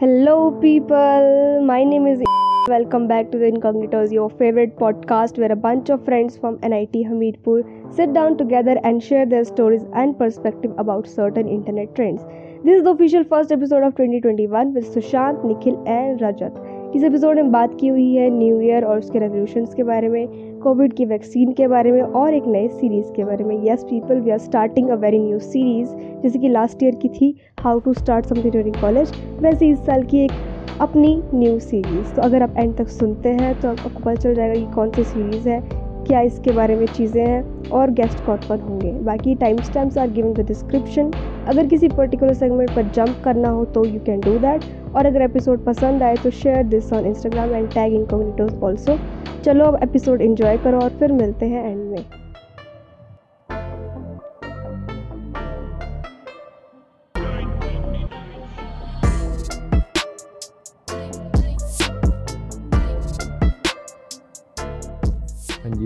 Hello, 0.00 0.52
people. 0.62 1.60
My 1.66 1.82
name 1.82 2.06
is. 2.06 2.20
Welcome 2.68 3.08
back 3.08 3.32
to 3.32 3.38
the 3.38 3.46
Incognitos, 3.46 4.12
your 4.12 4.30
favorite 4.30 4.76
podcast 4.76 5.38
where 5.38 5.50
a 5.50 5.56
bunch 5.56 5.90
of 5.90 6.04
friends 6.04 6.36
from 6.38 6.60
NIT 6.62 6.92
Hamidpur 6.92 7.64
sit 7.92 8.12
down 8.12 8.38
together 8.38 8.76
and 8.84 9.02
share 9.02 9.26
their 9.26 9.44
stories 9.44 9.82
and 9.96 10.16
perspective 10.16 10.72
about 10.78 11.08
certain 11.08 11.48
internet 11.48 11.96
trends. 11.96 12.22
This 12.64 12.78
is 12.78 12.84
the 12.84 12.90
official 12.90 13.24
first 13.24 13.50
episode 13.50 13.82
of 13.82 13.96
2021 13.96 14.72
with 14.72 14.86
Sushant, 14.94 15.44
Nikhil, 15.44 15.82
and 15.88 16.20
Rajat. 16.20 16.77
इस 16.96 17.02
episode 17.04 17.36
में 17.36 17.50
बात 17.52 17.76
की 17.80 17.88
हुई 17.88 18.14
है 18.14 18.28
new 18.30 18.60
year 18.60 18.84
और 18.84 18.98
उसके 18.98 19.18
resolutions 19.18 19.74
के 19.74 19.82
बारे 19.82 20.08
में, 20.08 20.26
कोविड 20.60 20.92
की 20.92 21.04
वैक्सीन 21.04 21.52
के 21.52 21.66
बारे 21.68 21.92
में 21.92 22.00
और 22.00 22.34
एक 22.34 22.46
नए 22.46 22.68
सीरीज़ 22.68 23.12
के 23.12 23.24
बारे 23.24 23.44
में। 23.44 23.56
Yes 23.64 23.82
people 23.84 24.20
we 24.20 24.30
are 24.30 24.38
starting 24.38 24.88
a 24.88 24.94
very 24.94 25.18
new 25.18 25.38
series 25.38 25.88
जैसे 26.22 26.38
कि 26.38 26.48
लास्ट 26.48 26.82
ईयर 26.82 26.94
की 26.94 27.08
थी 27.08 27.34
how 27.60 27.80
to 27.80 27.92
start 27.94 28.26
something 28.26 28.52
during 28.52 28.76
college 28.76 29.12
वैसे 29.42 29.68
इस 29.68 29.78
साल 29.78 30.02
की 30.02 30.24
एक 30.24 30.32
अपनी 30.80 31.14
न्यू 31.34 31.58
सीरीज़ 31.58 32.14
तो 32.14 32.22
अगर 32.22 32.42
आप 32.42 32.54
एंड 32.58 32.76
तक 32.76 32.88
सुनते 32.88 33.28
हैं 33.28 33.54
तो 33.60 33.68
आपको 33.68 33.88
पता 33.90 34.14
चल 34.14 34.34
जाएगा 34.34 34.54
कि 34.54 34.66
कौन 34.74 34.90
सी 34.90 35.04
सीरीज़ 35.04 35.48
है 35.48 35.77
क्या 36.08 36.20
इसके 36.20 36.52
बारे 36.52 36.76
में 36.76 36.86
चीज़ें 36.86 37.24
हैं 37.26 37.70
और 37.70 37.90
गेस्ट 37.90 38.24
कौन 38.26 38.36
कौन 38.48 38.60
होंगे। 38.60 38.92
बाकी 39.04 39.34
time 39.34 39.56
stamps 39.62 39.98
are 39.98 40.10
given 40.10 40.32
the 40.32 40.46
description 40.46 41.10
अगर 41.48 41.66
किसी 41.66 41.88
पर्टिकुलर 41.88 42.34
सेगमेंट 42.34 42.74
पर 42.76 42.88
जंप 42.94 43.20
करना 43.24 43.48
हो 43.48 43.64
तो 43.64 43.84
यू 43.84 44.00
कैन 44.06 44.20
डू 44.20 44.38
दैट 44.38 44.64
और 44.96 45.06
अगर 45.06 45.22
एपिसोड 45.22 45.64
पसंद 45.64 46.02
आए 46.02 46.16
तो 46.16 46.30
share 46.30 46.62
this 46.66 46.92
on 46.92 47.06
Instagram 47.06 47.54
and 47.54 47.68
tag 47.70 47.94
Incognitos 47.94 48.62
also 48.62 48.98
चलो 49.44 49.64
अब 49.64 49.82
एपिसोड 49.82 50.22
इन्जॉय 50.22 50.56
करो 50.58 50.80
और 50.80 50.98
फिर 51.00 51.12
मिलते 51.12 51.46
हैं 51.46 51.70
एंड 51.70 51.90
में। 51.90 52.27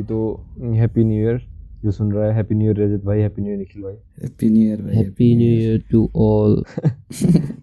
हाँ 0.04 0.18
जी 0.18 0.34
तो 0.62 0.74
हैप्पी 0.74 1.04
न्यू 1.04 1.22
ईयर 1.22 1.40
जो 1.84 1.90
सुन 1.90 2.12
रहा 2.12 2.26
है 2.26 2.34
हैप्पी 2.34 2.54
न्यू 2.54 2.66
ईयर 2.68 2.76
रजत 2.80 3.04
भाई 3.04 3.20
हैप्पी 3.20 3.42
न्यू 3.42 3.50
ईयर 3.50 3.58
निखिल 3.58 3.82
भाई। 3.82 3.94
हैप्पी 4.22 4.48
न्यू 4.50 4.62
ईयर 4.62 4.82
भाई 4.82 4.94
happy 4.94 5.34
new 5.36 5.46
year 5.48 5.82
to 5.90 6.10
all 6.16 6.62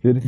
फिर? 0.02 0.22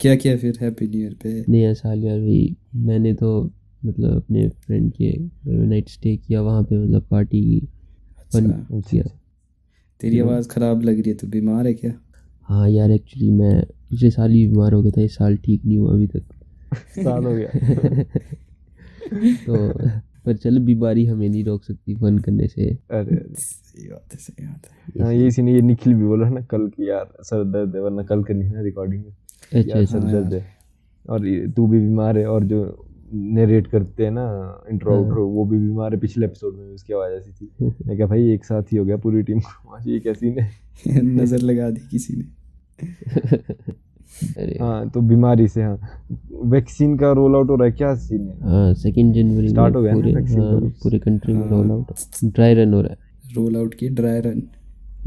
क्या 0.00 0.14
किया 0.16 0.36
फिर 0.36 0.58
हैप्पी 0.60 0.86
न्यू 0.86 1.00
ईयर 1.00 1.14
पे? 1.22 1.44
नया 1.48 1.72
साल 1.74 2.04
यार 2.04 2.18
भाई 2.18 2.56
मैंने 2.74 3.14
तो 3.14 3.50
मतलब 3.86 4.16
अपने 4.16 4.48
फ्रेंड 4.48 4.92
के 4.92 5.10
घर 5.12 5.52
में 5.52 5.66
नाइट 5.66 5.88
स्टे 5.88 6.16
किया 6.16 6.42
वहाँ 6.42 6.62
पे 6.62 6.84
मतलब 6.84 7.06
पार्टी 7.10 7.40
की 7.42 7.66
फन 8.32 8.50
अच्छा 8.50 8.90
किया। 8.90 9.04
तेरी 10.00 10.18
आवाज़ 10.20 10.48
खराब 10.48 10.82
लग 10.82 11.00
रही 11.00 11.10
है 11.10 11.16
तू 11.16 11.26
बीमार 11.26 11.66
है 11.66 11.74
क्या? 11.74 11.92
हाँ 12.42 12.70
यार 12.70 12.90
एक्चुअली 12.90 13.30
मैं 13.30 13.62
पिछले 13.90 14.10
साल 14.10 14.30
ही 14.30 14.46
बीमार 14.48 14.72
हो 14.72 14.82
गया 14.82 14.90
था 14.96 15.02
इस 15.02 15.14
साल 15.14 15.36
ठीक 15.36 15.64
नहीं 15.64 15.78
हुआ 15.78 15.92
अभी 15.92 16.06
तक। 16.06 16.22
साल 16.98 17.24
हो 17.24 17.32
गया। 17.34 17.48
तो 19.46 19.78
पर 20.26 20.36
चलो 20.36 20.60
बीमारी 20.60 21.04
हमें 21.06 21.28
नहीं 21.28 21.44
रोक 21.44 21.64
सकती 21.64 21.94
फन 21.94 22.18
करने 22.18 22.46
से। 22.48 22.68
अरे 22.90 23.16
सही 23.38 23.88
बात 23.88 24.12
है 24.12 24.18
सही 24.18 24.46
बात 24.46 24.66
है। 24.66 25.02
हाँ 25.04 25.12
ये 25.14 25.26
इसी 25.26 25.42
ने 25.42 25.52
ये 25.54 25.60
निखिल 25.60 25.94
भी 25.94 26.04
बोला 26.04 26.28
ना 26.28 26.40
कल 26.40 26.66
की 26.68 26.88
यार 26.88 27.12
सर 27.22 27.44
दर्द 27.44 27.74
है 27.76 27.82
वरना 27.82 28.02
कल 28.02 28.22
करनी 28.24 28.44
है 28.44 28.52
ना 28.54 28.60
रिकॉर्डिंग 28.60 29.04
अच्छा 29.04 29.78
अच्छा। 29.78 29.84
सर 29.84 30.10
दर्द 30.12 30.34
है। 30.34 30.44
और 31.08 31.26
तू 31.56 31.66
भी 31.66 31.78
बीमार 31.80 32.18
है 32.18 32.26
और 32.26 32.44
जो 32.44 32.64
नरेट 33.14 33.66
करते 33.66 34.04
हैं 34.04 34.10
ना 34.10 34.24
इंट्रो 34.70 34.92
हाँ। 34.92 35.02
आउट्रो 35.02 35.26
वो 35.28 35.44
भी 35.44 35.58
बीमार 35.58 35.94
है 35.94 36.00
पिछले 36.00 36.26
एपिसोड 36.26 36.56
में 36.56 36.66
भी 36.68 36.74
उसकी 36.74 36.92
आवाज़ 36.92 37.12
ऐसी 37.12 37.30
थी। 37.32 37.50
मैं 37.86 37.96
क्या 37.96 38.06
भाई 38.06 38.30
एक 38.32 38.44
साथ 38.44 38.72
ही 38.72 38.76
हो 38.76 38.84
गया 38.84 38.96
पूरी 38.96 39.22
टीम 39.22 39.40
को 39.40 39.74
आज 39.74 39.88
ये 39.88 39.98
कैसी 40.00 40.30
ने? 40.30 40.48
नज़र 41.00 41.38
लगा 41.40 41.70
दी 41.70 41.80
किसी 41.90 42.16
ने। 42.16 42.24
हाँ 44.60 44.88
तो 44.90 45.00
बीमारी 45.00 45.46
से 45.48 45.62
हाँ। 45.62 45.78
वैक्सीन 46.50 46.96
का 46.98 47.10
रोल 47.12 47.34
आउट 47.36 47.48
हो 47.50 47.54
रहा 47.56 47.66
है 47.66 47.72
क्या 47.72 47.94
सीन 47.94 48.20
है? 48.20 48.36
हाँ 48.50 48.74
सेकेंड 48.74 49.14
जनवरी 49.14 49.48
Start 49.48 49.70
में 49.70 49.76
हो 49.76 49.82
गया 49.82 49.94
पूरे 49.94 50.12
vaccine 50.12 50.40
हाँ 50.40 50.60
पूरे 50.82 50.98
कंट्री 50.98 51.32
में 51.34 51.40
हाँ। 51.40 51.50
रोल 51.50 51.70
आउट 51.70 51.86
ड्राई 52.24 52.54
रन 52.54 52.74
हो 52.74 52.80
रहा 52.80 52.92
है। 52.92 53.32
रोल 53.36 53.56
आउट 53.56 53.74
की 53.74 53.88
ड्राई 54.00 54.20
रन 54.20 54.42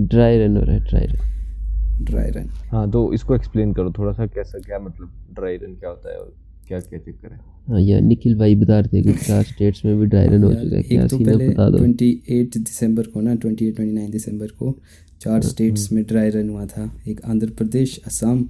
ड्राई 0.02 0.38
रन 0.40 0.58
हो 0.58 0.64
रहा 0.64 0.76
है 0.76 0.84
ड्राई 0.90 1.06
रन 1.06 2.04
ड्राई 2.06 2.30
रन 2.32 2.50
हाँ 2.72 2.90
तो 2.92 3.12
इसको 3.14 3.36
एक्सप्लेन 3.36 3.74
करो 3.74 3.92
थोड़ा 3.98 4.12
सा 4.12 4.26
कैसा 4.36 4.60
क्या 4.66 4.80
मतलब 4.80 5.12
ड्राई 5.36 5.56
रन 5.58 5.74
क्या 5.76 5.90
होता 5.90 6.12
है 6.12 6.18
और 6.18 6.34
क्या 6.68 6.80
क्या 6.80 7.00
चक्कर 7.00 7.32
है? 7.32 7.40
हाँ 7.70 7.82
यार 7.82 8.02
निखिल 8.02 8.38
भाई 8.40 8.56
बता 8.56 8.80
रहे 8.80 9.02
थे 9.02 9.04
कुछ 9.04 9.24
चार 9.28 9.44
स्टेट्स 9.44 9.86
में 9.86 9.98
भी 10.00 10.06
ड्राई 10.06 10.28
रन 10.28 10.44
हो 10.44 10.54
चुका 10.54 10.76
है। 10.78 10.84
क्या 10.84 11.04
एक 11.04 11.10
तो 11.10 11.18
सीन 11.18 11.28
है 11.28 11.34
पहले 11.38 11.50
बता 11.50 11.70
दो। 11.70 11.78
ट्वेंटी 11.78 12.10
एट 12.30 12.58
दिसंबर 12.58 13.08
को 13.14 13.22
ना 13.22 13.36
ट्वेंटी 13.36 13.68
एट 13.68 13.76
ट्वेंटी 13.76 13.94
नाइन 13.96 14.12
दिसंबर 14.12 14.48
को 14.60 14.76
चार 15.22 15.42
स्टेट्स 15.42 15.92
में 15.92 16.04
ड्राई 16.04 16.30
रन 16.30 16.50
हुआ 16.50 16.66
था। 16.66 16.90
एक 17.08 17.22
आंध्र 17.26 17.50
प्रदेश 17.58 18.00
असम 18.08 18.44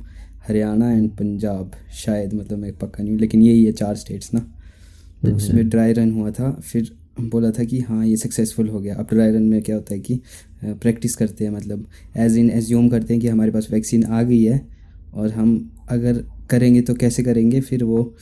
हरियाणा 0.48 0.92
एंड 0.92 1.10
पंजाब 1.12 1.72
शायद 1.96 2.34
मतलब 2.34 2.58
मैं 2.60 2.72
पक्का 2.74 3.04
नहीं 3.04 3.14
हूँ 3.14 3.20
लेकिन 3.22 3.42
यही 3.42 3.66
है 3.66 3.72
चार 3.74 3.96
स्टेट्स 3.96 4.34
ना। 4.34 4.40
तो 5.24 5.36
उसमें 5.36 5.68
ड्राई 5.70 5.94
रन 5.94 6.12
हुआ 6.12 6.32
था 6.32 6.52
फिर 6.62 6.92
बोला 7.22 7.52
था 7.52 7.64
कि 7.64 7.80
हाँ 7.80 8.06
ये 8.06 8.16
सक्सेसफुल 8.18 8.70
हो 8.70 8.80
गया। 8.80 8.96
अब 8.96 9.08
ड्राई 9.10 9.32
रन 9.32 9.44
में 9.44 9.62
क्या 9.62 9.76
होता 9.76 9.94
है 9.94 10.00
कि 10.00 10.20
प्रैक्टिस 10.64 11.16
करते 11.16 11.46
हैं 11.46 11.52
मतलब 11.52 11.86
एज 12.18 12.38
इन 12.38 12.50
एज्यूम 12.52 12.90
करते 12.90 13.14
हैं 13.14 13.22
कि 13.22 13.28
हमारे 13.28 13.52
पास 13.52 13.68
वैक्सीन 13.72 14.04
आ 14.04 14.22
गई 14.24 14.44
है 14.44 14.62
और 15.14 15.32
हम 15.32 15.72
अगर 15.90 16.24
करेंगे 16.50 16.82
तो 16.82 16.94
कैसे 16.96 17.24
करेंगे 17.24 17.62
फिर 17.62 17.84
वो 17.84 18.14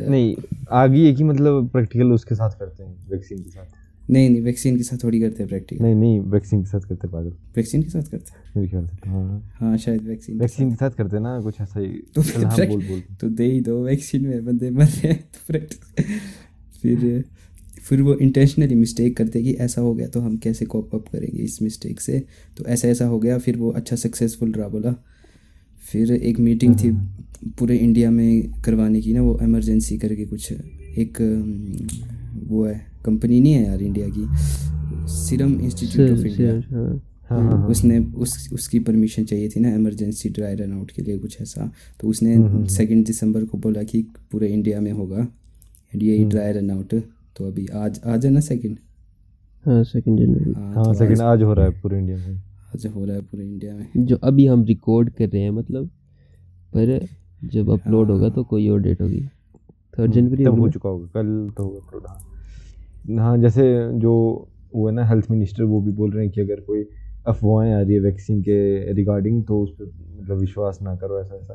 नहीं 0.00 0.34
आ 0.70 0.86
गई 0.86 1.04
है 1.06 1.12
कि 1.14 1.24
मतलब 1.24 1.68
प्रैक्टिकल 1.68 2.12
उसके 2.12 2.34
साथ 2.34 2.58
करते 2.58 2.82
हैं 2.82 2.94
वैक्सीन 3.10 3.38
के 3.38 3.50
साथ। 3.50 3.80
नहीं 4.10 4.30
नहीं 4.30 4.40
वैक्सीन 4.42 4.76
के 4.76 4.82
साथ 4.82 4.98
थोड़ी 5.04 5.20
करते 5.20 5.42
हैं 5.42 5.48
प्रैक्टिकल 5.48 5.84
नहीं 5.84 5.94
नहीं 5.94 6.20
वैक्सीन 6.20 6.62
के 6.62 6.68
साथ 6.68 6.80
करते 6.80 7.08
पागल। 7.08 7.32
वैक्सीन 7.56 7.82
के 7.82 7.88
साथ 7.88 8.02
करते 8.02 8.32
हैं? 8.32 8.42
मेरे 8.56 8.68
ख्याल 8.68 8.86
से 8.86 9.08
हाँ। 9.10 9.52
हाँ 9.54 9.76
शायद 9.78 10.02
वैक्सीन 10.08 10.38
वैक्सीन 10.40 10.70
के 10.70 10.76
साथ 10.76 10.90
करते 10.90 11.20
ना 11.20 11.40
कुछ 11.40 11.60
ऐसा 11.60 11.80
ही 11.80 11.88
तो 12.14 12.22
हाँ 12.22 12.56
फिर 12.56 12.68
बोल 12.68 12.82
बोल। 12.86 13.02
तो 13.20 13.28
दे 13.30 13.44
ही 13.44 13.60
दो 13.60 13.82
वैक्सीन 13.84 14.26
में 14.26 14.44
बंदे 14.44 14.70
मर 14.70 14.84
रहे 14.84 15.08
हैं 15.08 15.20
तो 15.22 15.38
प्रैक्टिस 15.46 16.04
फिर 16.82 17.24
फिर 17.82 18.02
वो 18.02 18.14
इंटेंशनली 18.14 18.74
मिस्टेक 18.74 19.16
करते 19.16 19.42
कि 19.42 19.52
ऐसा 19.60 19.80
हो 19.80 19.94
गया 19.94 20.06
तो 20.08 20.20
हम 20.20 20.36
कैसे 20.36 20.64
कॉप 20.64 20.94
अप 20.94 21.08
करेंगे 21.08 21.42
इस 21.42 21.60
मिस्टेक 21.62 22.00
से? 22.00 22.22
तो 22.56 22.64
ऐसा 22.64 22.88
ऐसा 22.88 23.06
हो 23.06 23.18
गया 23.18 23.38
फिर 23.38 23.56
वो 23.56 23.70
अच्छा 23.70 23.96
सक्सेसफुल 23.96 24.52
रहा 24.52 24.68
बोला। 24.68 24.94
फिर 25.78 26.12
एक 26.12 26.38
मीटिंग 26.40 26.74
थी 26.74 26.90
पूरे 27.58 27.76
इंडिया 27.76 28.10
में 28.10 28.60
करवाने 28.62 29.00
की 29.00 29.12
ना 29.12 29.22
वो 29.22 29.38
इमरजेंसी 29.42 29.98
करके 29.98 30.24
कुछ 30.26 30.52
एक 30.52 31.18
वो 32.48 32.64
है 32.64 32.91
कंपनी 33.04 33.40
नहीं 33.40 33.52
है 33.52 33.64
यार 33.66 33.82
इंडिया 33.82 34.08
की। 34.08 34.26
Serum 35.12 35.60
Institute 35.60 36.10
of 36.10 36.26
India. 36.26 36.52
हाँ 37.28 37.40
हाँ 37.40 37.50
हाँ। 37.50 37.66
उसने 37.68 37.98
उस 37.98 38.48
उसकी 38.52 38.78
परमिशन 38.78 39.24
चाहिए 39.24 39.48
थी 39.48 39.60
ना 39.60 39.74
इमरजेंसी 39.74 40.28
ड्राई 40.28 40.54
रन 40.54 40.72
आउट 40.72 40.90
के 40.90 41.02
लिए 41.02 41.18
कुछ 41.18 41.40
ऐसा। 41.40 41.70
तो 42.00 42.08
उसने 42.08 42.34
हम्म, 42.34 42.64
सेकेंड 42.64 43.04
दिसंबर 43.06 43.44
को 43.44 43.58
बोला 43.58 43.82
कि 43.82 44.02
पूरे 44.32 44.48
इंडिया 44.48 44.80
में 44.80 44.92
होगा। 44.92 45.18
एंड 45.18 46.02
यही 46.02 46.18
हम्म। 46.18 46.28
ड्राई 46.28 46.52
रन 46.52 46.70
आउट 46.70 46.94
तो 47.36 47.46
अभी 47.46 47.66
आज 47.66 48.00
आज 48.06 48.26
है 48.26 48.32
ना 48.32 48.40
सेकेंड 48.40 48.78
हाँ 49.66 49.82
सेकेंड 49.84 50.18
जनवरी 50.18 50.52
हाँ 50.52 50.72
तो 50.74 51.04
आज, 51.04 51.20
आज 51.20 51.42
हो 51.42 51.52
रहा 51.54 51.66
है 51.66 51.80
पूरे 51.80 51.98
इंडिया 51.98 52.16
में। 52.16 52.36
आज 52.74 52.86
हो 52.86 53.04
रहा 53.04 53.16
है 53.16 53.22
पूरे 53.22 53.44
इंडिया 53.44 53.74
में। 53.74 54.06
जो 54.06 54.16
अभी 54.16 54.46
हम 54.46 54.64
रिकॉर्ड 54.64 55.10
कर 55.10 55.28
रहे 55.28 55.42
हैं 55.42 55.50
मतलब 55.50 55.86
पर 56.76 57.06
जब 57.44 57.70
अपलोड 57.70 58.10
होगा 58.10 58.28
तो 58.28 58.44
कोई 58.44 58.68
और 58.68 58.80
डेट 58.80 59.02
होगी। 59.02 59.20
थर्ड 59.94 60.12
जनवरी 60.12 60.44
हो 60.44 60.68
चुका 60.70 60.88
होगा 60.88 61.06
कल 61.14 61.50
तो 61.56 61.62
होगा 61.62 61.78
अपलोड 61.78 62.30
हाँ 63.10 63.38
जैसे 63.38 63.62
जो 63.98 64.12
वो 64.74 64.88
है 64.88 64.94
ना 64.94 65.04
हेल्थ 65.06 65.30
मिनिस्टर 65.30 65.64
वो 65.64 65.80
भी 65.80 65.92
बोल 65.92 66.10
रहे 66.10 66.24
हैं 66.24 66.32
कि 66.32 66.40
अगर 66.40 66.60
कोई 66.60 66.84
अफवाहें 67.26 67.72
आ 67.74 67.80
रही 67.80 67.94
है 67.94 68.00
वैक्सीन 68.00 68.40
के 68.42 68.92
रिगार्डिंग 68.92 69.44
तो 69.44 69.60
उस 69.60 69.70
पर 69.70 69.84
मतलब 70.20 70.38
विश्वास 70.38 70.78
ना 70.82 70.94
करो 70.96 71.20
ऐसा 71.20 71.36
ऐसा। 71.36 71.54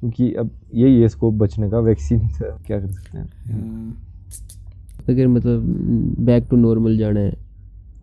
क्योंकि 0.00 0.32
अब 0.34 0.50
यही 0.74 1.00
है 1.00 1.08
स्कोप 1.08 1.34
बचने 1.34 1.70
का 1.70 1.78
वैक्सीन 1.78 2.28
से 2.28 2.50
क्या 2.66 2.80
कर 2.80 2.86
सकते 2.86 3.18
हैं? 3.18 3.30
हाँ, 3.52 3.96
अगर 5.08 5.26
मतलब 5.26 5.62
बैक 6.20 6.46
टू 6.50 6.56
नॉर्मल 6.56 6.98
जाना 6.98 7.20
है 7.20 7.32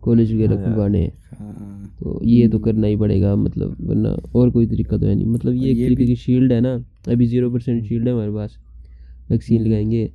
कॉलेज 0.02 0.34
वगैरह 0.34 0.54
हाँ 0.54 0.64
खुलवाने 0.64 1.00
हैं 1.02 1.12
हाँ। 1.38 1.94
तो 2.00 2.20
ये 2.24 2.48
तो 2.48 2.58
करना 2.58 2.86
ही 2.86 2.96
पड़ेगा 2.96 3.34
मतलब 3.36 3.76
वरना 3.80 4.16
और 4.34 4.50
कोई 4.50 4.66
तरीका 4.66 4.96
तो 4.98 5.06
है 5.06 5.14
नहीं। 5.14 5.26
मतलब 5.26 5.54
ये 5.54 5.70
एक 5.70 5.78
ये 5.78 5.86
तरीके 5.86 6.06
की 6.06 6.16
शील्ड 6.16 6.52
है 6.52 6.60
ना 6.60 6.74
अभी 7.08 7.26
ज़ीरो 7.26 7.50
परसेंट 7.50 7.84
शील्ड 7.84 8.08
है 8.08 8.12
हमारे 8.14 8.32
पास 8.32 8.58
वैक्सीन 9.30 9.66
लगाएँगे। 9.66 10.10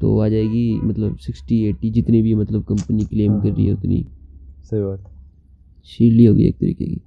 तो 0.00 0.20
आ 0.20 0.28
जाएगी 0.28 0.80
मतलब 0.84 1.16
सिक्सटी 1.16 1.64
एट्टी 1.64 1.90
जितनी 1.90 2.22
भी 2.22 2.34
मतलब 2.34 2.64
कंपनी 2.64 3.04
क्लेम 3.04 3.40
कर 3.40 3.48
रही 3.48 3.66
है 3.66 3.72
उतनी। 3.72 4.06
सही 4.70 4.80
बात। 4.80 5.04
शील्ड 5.84 6.18
ही 6.18 6.24
होगी 6.24 6.44
एक 6.44 6.54
तरीके 6.54 6.84
की। 6.84 7.00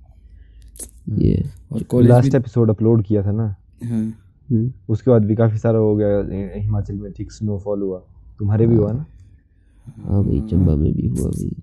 ये। 1.27 1.43
और 1.71 1.83
कॉलेज 1.83 2.09
लास्ट 2.09 2.35
एपिसोड 2.35 2.69
अपलोड 2.69 3.03
किया 3.03 3.23
था 3.23 3.31
ना? 3.31 3.55
हाँ। 3.83 4.13
हम्म, 4.51 4.71
उसके 4.89 5.11
बाद 5.11 5.25
भी 5.25 5.35
काफ़ी 5.35 5.57
सारा 5.57 5.79
हो 5.79 5.95
गया 5.95 6.23
हिमाचल 6.61 6.95
में 6.95 7.11
ठीक 7.11 7.31
स्नोफॉल 7.31 7.81
हुआ। 7.81 7.99
तुम्हारे 8.39 8.67
भी 8.67 8.75
हुआ 8.75 8.91
ना? 8.91 9.05
हाँ 9.97 10.23
भाई 10.23 10.41
चंबा 10.41 10.75
में 10.75 10.93
भी 10.93 11.07
हुआ 11.07 11.29
भाई। 11.29 11.55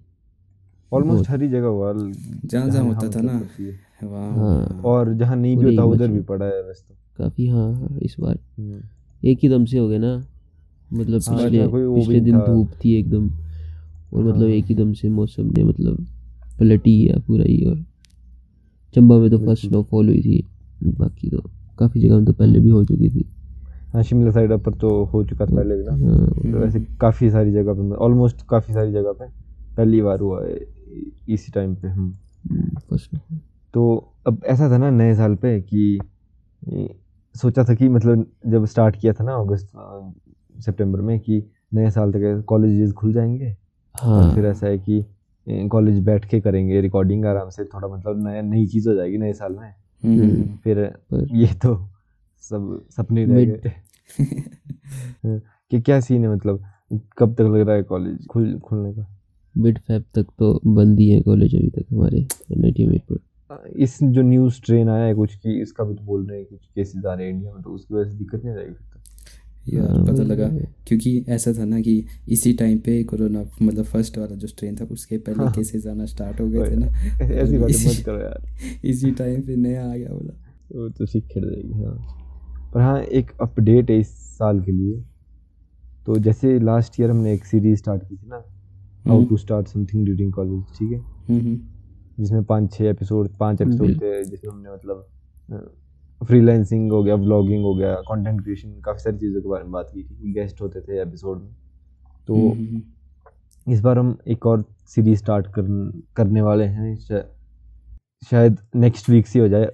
ऑलमोस्ट 0.93 1.31
हर 1.31 1.43
ही 1.43 1.49
जगह 1.49 1.67
हुआ। 1.67 1.93
जहाँ 2.44 2.70
जहाँ 2.70 2.84
होता 2.84 3.08
था 3.08 3.20
ना। 3.20 3.32
हाँ। 4.02 4.82
और 4.84 5.14
जहाँ 5.14 5.37
नहीं 5.37 5.56
भी 5.56 5.64
होता 5.64 5.84
उधर 5.84 6.08
भी 6.08 6.20
पड़ा 6.20 6.46
है 6.46 6.62
वैसे 6.62 6.84
तो। 6.88 6.94
काफ़ी 7.19 7.49
हाँ 7.49 7.75
हाँ 7.75 7.99
इस 8.02 8.17
बार। 8.20 8.38
हम्म। 8.58 8.81
एक 9.25 9.38
ही 9.43 9.49
दम 9.49 9.64
से 9.64 9.79
हो 9.79 9.88
गया 9.88 9.99
ना? 9.99 10.26
मतलब 10.92 11.20
हाँ, 11.28 11.38
पिछले 11.38 11.66
पिछले 11.68 12.20
दिन 12.20 12.38
धूप 12.38 12.70
थी 12.84 12.94
एकदम 12.98 13.28
और 14.12 14.24
मतलब 14.24 14.42
हाँ। 14.42 14.48
एक 14.48 14.64
ही 14.64 14.74
दम 14.74 14.92
से 14.92 15.08
मौसम 15.08 15.46
ने 15.56 15.64
मतलब 15.64 16.06
पलटी 16.60 16.90
ही 16.90 17.06
गया 17.06 17.18
पूरा 17.26 17.44
ही 17.44 17.64
और 17.64 17.84
चंबा 18.94 19.18
में 19.18 19.30
तो 19.30 19.38
फ़र्स्ट। 19.38 19.66
स्नोफॉल 19.66 20.08
हुई 20.08 20.20
थी 20.20 20.46
बाकी 20.84 21.30
तो 21.30 21.40
काफ़ी 21.78 22.00
जगह 22.00 22.16
में 22.16 22.24
तो 22.24 22.32
पहले 22.32 22.60
भी 22.60 22.68
हो 22.68 22.84
चुकी 22.84 23.08
थी। 23.08 23.24
हाँ 23.92 24.02
शिमला 24.02 24.30
साइड 24.30 24.52
पर 24.52 24.74
तो 24.74 25.04
हो 25.04 25.24
चुका 25.24 25.46
था 25.46 25.56
पहले 25.56 25.76
भी 25.76 25.82
ना। 25.82 25.92
हाँ, 25.92 26.26
तो 26.52 26.58
वैसे 26.58 26.80
काफ़ी 27.00 27.30
सारी 27.30 27.52
जगह 27.52 27.72
पे 27.72 27.94
ऑलमोस्ट 27.94 28.42
काफ़ी 28.48 28.74
सारी 28.74 28.92
जगह 28.92 29.12
पे 29.12 29.26
पहली 29.76 30.02
बार 30.02 30.20
हुआ 30.20 30.44
है 30.44 30.58
इसी 31.28 31.52
टाइम 31.52 31.74
पे। 31.74 31.88
हम 31.88 32.14
हम्म, 32.50 32.68
फ़र्स्ट 32.90 33.16
तो 33.74 34.12
अब 34.26 34.40
ऐसा 34.46 34.70
था 34.70 34.78
ना 34.78 34.90
नए 34.90 35.14
साल 35.14 35.34
पे 35.34 35.60
कि 35.60 35.98
सोचा 37.34 37.64
था 37.64 37.74
कि 37.74 37.88
मतलब 37.88 38.26
जब 38.46 38.64
स्टार्ट 38.66 38.96
किया 38.96 39.12
था 39.12 39.24
ना 39.24 39.34
अगस्त 39.34 39.68
सितंबर 40.61 41.00
में 41.00 41.19
कि 41.20 41.43
नए 41.75 41.91
साल 41.91 42.12
तक 42.12 42.44
कॉलेजेस 42.49 42.93
खुल 42.93 43.12
जाएँगे। 43.12 43.56
और 43.94 44.23
हाँ। 44.23 44.35
फिर 44.35 44.47
ऐसा 44.47 44.67
है 44.67 44.79
कि 44.79 45.05
कॉलेज 45.69 45.99
बैठ 46.05 46.25
के 46.25 46.41
करेंगे 46.41 46.81
रिकॉर्डिंग 46.81 47.25
आराम 47.25 47.49
से 47.49 47.64
थोड़ा 47.64 47.88
मतलब 47.88 48.26
नया 48.26 48.43
नई 48.43 48.67
चीज़ 48.67 48.88
हो 48.88 48.94
जाएगी 48.94 49.19
नए 49.19 49.32
साल 49.32 49.53
में। 49.53 49.69
हम्म, 50.05 50.43
फिर 50.64 50.79
ये 51.32 51.47
तो 51.47 51.75
सब 52.43 52.81
सपने 52.91 53.25
रह 53.25 53.44
गए। 53.44 53.73
हाँ, 55.26 55.41
कि 55.70 55.81
क्या 55.81 56.00
सीन 56.00 56.25
है 56.25 56.35
मतलब 56.35 56.64
कब 57.19 57.35
तक 57.35 57.41
लग 57.41 57.61
रहा 57.61 57.76
है 57.76 57.82
कॉलेज 57.82 58.26
खुल 58.26 58.58
खुलने 58.58 58.93
का? 58.93 59.06
मिड 59.56 59.79
फेब 59.79 60.05
तक 60.14 60.26
तो 60.38 60.61
बंद 60.67 60.99
ही 60.99 61.08
है 61.08 61.20
कॉलेज 61.20 61.55
अभी 61.55 61.70
तक 61.70 61.85
हमारे 61.93 62.26
एन 62.53 62.64
आई 62.64 63.73
इस 63.76 63.99
जो 64.03 64.23
न्यूज़ 64.23 64.61
ट्रेन 64.64 64.88
आया 64.88 65.05
है 65.05 65.14
कुछ 65.14 65.35
की 65.35 65.61
इसका 65.62 65.85
भी 65.85 65.94
तो 65.94 66.05
बोल 66.05 66.26
रहे 66.26 66.38
हैं 66.38 66.47
कुछ 66.47 66.67
केसेस 66.75 67.05
आ 67.05 67.14
रहे 67.14 67.26
हैं 67.26 67.32
इंडिया 67.35 67.53
में 67.53 67.62
तो 67.62 67.70
उसकी 67.70 67.94
वजह 67.94 68.11
से 68.11 68.19
दिक्कत 68.19 68.43
नहीं 68.44 68.55
तो? 68.55 68.95
यार 69.74 69.90
हाँ, 69.90 70.04
पता 70.04 70.22
लगा। 70.22 70.48
क्योंकि 70.86 71.24
ऐसा 71.28 71.52
था 71.52 71.64
ना 71.64 71.80
कि 71.80 72.04
इसी 72.28 72.52
टाइम 72.52 72.78
पे 72.78 73.04
कोरोना 73.04 73.44
मतलब 73.62 73.84
फ़र्स्ट 73.84 74.18
वाला 74.18 74.34
जो 74.36 74.46
स्ट्रेन 74.46 74.76
था 74.76 74.84
उसके 74.84 75.18
पहले 75.18 75.42
हाँ। 75.44 75.52
केसेस 75.52 75.86
आना 75.86 76.06
स्टार्ट 76.06 76.40
हो 76.40 76.48
गए 76.48 76.70
थे 76.70 76.76
ना। 76.76 76.86
ऐसी 77.22 77.58
बातें 77.58 77.90
मत 77.90 78.04
करो 78.06 78.20
यार। 78.20 78.46
इसी 78.84 79.10
टाइम 79.10 79.42
पे 79.42 79.56
नया 79.56 79.92
आ 79.92 79.96
गया 79.96 80.08
बोला 80.08 80.34
वो 80.72 80.88
तो 80.88 81.06
सीख 81.06 81.24
खिड़ 81.26 81.44
जाएगी 81.44 81.82
हाँ। 81.82 82.70
पर 82.74 82.80
हाँ 82.80 83.02
एक 83.02 83.30
अपडेट 83.40 83.90
है 83.90 83.98
इस 84.00 84.08
साल 84.38 84.60
के 84.60 84.72
लिए। 84.72 85.04
तो 86.06 86.19
जैसे 86.19 86.58
लास्ट 86.58 87.00
ईयर 87.00 87.10
हमने 87.10 87.34
एक 87.34 87.44
सीरीज़ 87.44 87.78
स्टार्ट 87.78 88.02
की 88.02 88.16
थी 88.16 88.28
ना। 88.28 88.44
How. 89.06 89.24
To 89.24 89.36
start 89.36 89.69
something 89.69 90.04
during 90.04 90.32
college 90.32 90.62
ठीक 90.78 90.92
है? 90.92 90.98
हम्म, 90.98 91.40
हम्म, 91.40 91.60
जिसमें 92.20 92.44
पाँच 92.44 92.72
छः 92.72 92.84
एपिसोड 92.84 93.28
पाँच 93.40 93.60
एपिसोड 93.60 93.90
थे 93.90 94.24
जिसमें 94.24 94.52
हमने 94.52 94.70
मतलब 94.70 95.06
फ्रीलांसिंग 96.24 96.92
हो 96.92 97.02
गया 97.02 97.14
व्लॉगिंग 97.14 97.62
हो 97.64 97.74
गया 97.74 97.94
कंटेंट 97.94 98.42
क्रिएशन 98.42 98.80
काफ़ी 98.80 98.98
सारी 98.98 99.18
चीज़ों 99.18 99.42
के 99.42 99.48
बारे 99.48 99.62
में 99.62 99.72
बात 99.72 99.90
की 99.94 100.02
थी। 100.02 100.32
गेस्ट 100.32 100.60
होते 100.60 100.80
थे 100.80 101.02
एपिसोड 101.02 101.42
में। 101.42 101.50
तो 102.26 102.34
हम्म, 102.34 102.66
हम्म, 102.66 103.72
इस 103.72 103.80
बार 103.80 103.98
हम 103.98 104.18
एक 104.28 104.46
और 104.46 104.64
सीरीज़ 104.86 105.18
स्टार्ट 105.18 105.46
कर, 105.46 105.92
करने 106.16 106.42
वाले 106.42 106.64
हैं। 106.64 106.96
शा, 106.96 107.22
शायद 108.30 108.56
नेक्स्ट 108.74 109.10
वीक 109.10 109.26
से 109.26 109.40
हो 109.40 109.48
जाए। 109.48 109.70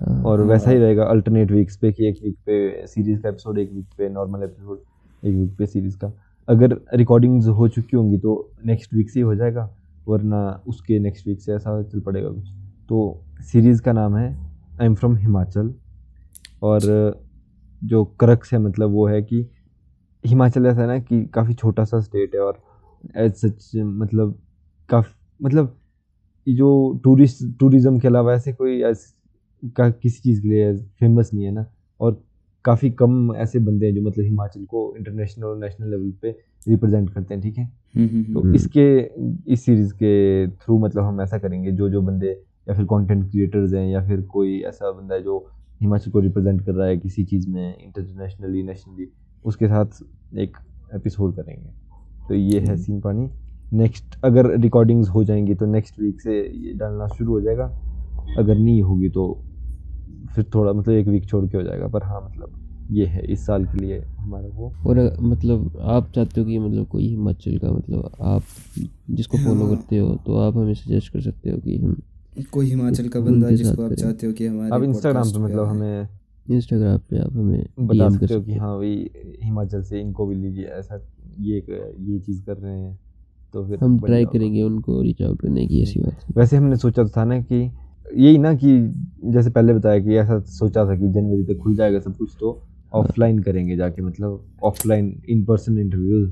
हाँ, 0.00 0.22
और 0.22 0.40
हाँ। 0.40 0.46
वैसा 0.46 0.70
ही 0.70 0.78
रहेगा 0.78 1.04
अल्टरनेट 1.04 1.50
वीक्स 1.50 1.76
पे 1.76 1.92
कि 1.92 2.08
एक 2.08 2.16
वीक 2.24 2.36
पे 2.36 2.86
सीरीज़ 2.86 3.20
का 3.20 3.28
एपिसोड 3.28 3.58
एक 3.58 3.72
वीक 3.72 3.86
पे 3.98 4.08
नॉर्मल 4.08 4.42
एपिसोड 4.42 4.80
एक 5.24 5.34
वीक 5.34 5.56
पे 5.58 5.66
सीरीज़ 5.66 5.98
का। 5.98 6.12
अगर 6.48 6.76
रिकॉर्डिंग्स 6.94 7.46
हो 7.46 7.68
चुकी 7.68 7.96
होंगी 7.96 8.18
तो 8.18 8.50
नेक्स्ट 8.66 8.94
वीक 8.94 9.10
से 9.10 9.20
ही 9.20 9.24
हो 9.24 9.34
जाएगा 9.34 9.70
वरना 10.08 10.62
उसके 10.68 10.98
नेक्स्ट 10.98 11.28
वीक 11.28 11.40
से 11.40 11.52
ऐसा 11.52 11.82
चल 11.82 12.00
पड़ेगा 12.00 12.28
कुछ। 12.28 12.48
तो 12.88 13.24
सीरीज़ 13.40 13.82
का 13.82 13.92
नाम 13.92 14.16
है 14.16 14.45
आई 14.80 14.86
एम 14.86 14.94
फ्रॉम 14.94 15.16
हिमाचल 15.16 15.74
और 16.62 16.80
जो 17.84 18.04
क्रक्स 18.04 18.52
है 18.52 18.58
मतलब 18.58 18.90
वो 18.90 19.06
है 19.06 19.22
कि 19.22 19.50
हिमाचल 20.24 20.66
ऐसा 20.66 20.80
है 20.80 20.86
ना 20.86 20.98
कि 20.98 21.24
काफ़ी 21.26 21.54
छोटा 21.54 21.84
सा 21.84 22.00
स्टेट 22.00 22.34
है 22.34 22.40
और 22.40 22.62
एज 23.16 23.32
सच 23.34 23.70
मतलब 23.76 24.38
काफ़ी 24.88 25.14
मतलब 25.44 25.76
जो 26.48 27.00
टूरिस्ट 27.04 27.58
टूरिज़्म 27.58 27.98
के 27.98 28.08
अलावा 28.08 28.34
ऐसे 28.34 28.52
कोई 28.52 28.82
ऐस- 28.82 29.14
का 29.76 29.90
किसी 29.90 30.20
चीज़ 30.20 30.42
के 30.42 30.48
लिए 30.48 30.76
फ़ेमस 30.76 31.30
नहीं 31.34 31.44
है 31.44 31.50
ना। 31.50 31.66
और 32.00 32.22
काफ़ी 32.64 32.90
कम 32.90 33.34
ऐसे 33.36 33.58
बंदे 33.58 33.86
हैं 33.86 33.94
जो 33.94 34.02
मतलब 34.02 34.24
हिमाचल 34.24 34.64
को 34.64 34.94
इंटरनेशनल 34.96 35.44
और 35.44 35.58
नेशनल 35.58 35.90
लेवल 35.90 36.12
पे 36.22 36.30
रिप्रेजेंट 36.68 37.10
करते 37.14 37.34
हैं 37.34 37.42
ठीक 37.42 37.58
है? 37.58 37.64
हम्म, 37.94 38.08
हम्म, 38.08 38.34
तो 38.34 38.40
हम्म, 38.40 38.54
इसके 38.54 38.98
इस 39.52 39.64
सीरीज़ 39.64 39.94
के 39.94 40.46
थ्रू 40.48 40.78
मतलब 40.78 41.04
हम 41.04 41.20
ऐसा 41.20 41.38
करेंगे 41.38 41.72
जो 41.72 41.88
जो 41.88 42.02
बंदे 42.02 42.45
या 42.68 42.74
फिर 42.74 42.84
कंटेंट 42.84 43.30
क्रिएटर्स 43.30 43.72
हैं 43.72 43.86
या 43.88 44.06
फिर 44.06 44.20
कोई 44.22 44.60
ऐसा 44.60 44.90
बंदा 44.90 45.14
है 45.14 45.22
जो 45.22 45.46
हिमाचल 45.80 46.10
को 46.10 46.20
रिप्रेजेंट 46.20 46.64
कर 46.66 46.72
रहा 46.72 46.86
है 46.86 46.96
किसी 46.96 47.24
चीज़ 47.24 47.48
में 47.50 47.84
इंटरनेशनली 47.84 48.62
नेशनली 48.62 49.08
उसके 49.44 49.66
साथ 49.66 50.02
एक 50.38 50.56
एपिसोड 50.94 51.34
करेंगे। 51.36 51.68
तो 52.28 52.34
ये 52.34 52.60
है 52.60 52.76
सीन 52.76 53.00
पानी। 53.00 53.28
नेक्स्ट 53.72 54.18
अगर 54.24 54.58
रिकॉर्डिंग्स 54.60 55.08
हो 55.08 55.24
जाएँगी 55.24 55.54
तो 55.54 55.66
नेक्स्ट 55.66 56.00
वीक 56.00 56.20
से 56.20 56.38
ये 56.58 56.72
डालना 56.74 57.06
शुरू 57.06 57.32
हो 57.32 57.40
जाएगा। 57.40 57.64
अगर 58.38 58.58
नहीं 58.58 58.82
होगी 58.82 59.08
तो 59.08 59.44
फिर 60.34 60.44
थोड़ा 60.54 60.72
मतलब 60.72 60.94
एक 60.94 61.08
वीक 61.08 61.26
छोड़ 61.26 61.44
के 61.46 61.56
हो 61.56 61.62
जाएगा। 61.62 61.88
पर 61.88 62.02
हाँ 62.02 62.20
मतलब 62.20 62.62
ये 62.90 63.06
है 63.06 63.24
इस 63.32 63.46
साल 63.46 63.64
के 63.64 63.78
लिए 63.78 64.00
हमारा 64.00 64.48
वो। 64.48 64.72
और 64.86 65.16
मतलब 65.20 65.78
आप 65.80 66.10
चाहते 66.14 66.40
हो 66.40 66.46
कि 66.46 66.58
मतलब 66.58 66.86
कोई 66.86 67.08
हिमाचल 67.08 67.58
का 67.58 67.70
मतलब 67.70 68.10
आप 68.20 68.42
जिसको 69.10 69.38
फॉलो 69.38 69.66
हाँ। 69.66 69.76
करते 69.76 69.98
हो 69.98 70.14
तो 70.26 70.36
आप 70.36 70.56
हमें 70.56 70.74
सजेस्ट 70.74 71.12
कर 71.12 71.20
सकते 71.20 71.50
हो 71.50 71.58
कि 71.58 71.76
हम 71.78 71.96
कोई 72.44 72.66
हिमाचल 72.66 73.08
का 73.08 73.20
बंदा 73.20 73.50
जिसको 73.50 73.84
आप 73.84 73.92
चाहते 73.92 74.26
हो 74.26 74.32
कि 74.32 74.46
हमारे 74.46 74.70
आप 74.72 74.82
इंस्टाग्राम 74.82 75.32
पे 75.32 75.38
मतलब 75.38 75.64
हमें 75.64 76.08
इंस्टाग्राम 76.50 76.98
पे 76.98 77.18
आप 77.18 77.32
हमें 77.32 77.66
बता 77.80 78.08
सकते 78.08 78.34
हो 78.34 78.40
कि 78.40 78.54
हाँ। 78.54 78.78
भाई 78.78 79.10
हिमाचल 79.42 79.82
से 79.82 80.00
इनको 80.00 80.26
भी 80.26 80.34
लीजिए 80.34 80.64
ऐसा 80.64 81.00
ये 81.40 81.56
ये 82.00 82.18
चीज़ 82.18 82.42
कर 82.42 82.56
रहे 82.56 82.80
हैं 82.80 82.98
तो 83.52 83.66
फिर 83.66 83.78
हम 83.82 83.98
ट्राई 83.98 84.24
करेंगे 84.24 84.62
उनको 84.62 85.02
रीच 85.02 85.22
आउट 85.22 85.40
करने 85.40 85.66
की 85.66 85.82
ऐसी 85.82 86.00
बात 86.00 86.36
वैसे 86.36 86.56
हमने 86.56 86.76
सोचा 86.76 87.02
तो 87.02 87.08
था 87.08 87.24
ना 87.24 87.40
कि 87.40 87.70
यही 88.14 88.38
ना 88.38 88.54
कि 88.54 88.94
जैसे 89.24 89.50
पहले 89.50 89.74
बताया 89.74 89.98
कि 89.98 90.16
ऐसा 90.16 90.40
सोचा 90.40 90.84
था 90.84 90.96
कि 90.96 91.08
जनवरी 91.08 91.44
तक 91.44 91.60
खुल 91.62 91.76
जाएगा 91.76 92.00
सब 92.00 92.16
कुछ 92.16 92.36
तो 92.40 92.62
ऑफलाइन 92.94 93.38
करेंगे 93.38 93.76
जाके 93.76 94.02
मतलब 94.02 94.44
ऑफलाइन 94.62 95.22
इन 95.28 95.44
पर्सन 95.44 95.78
इंटरव्यूज़ 95.78 96.30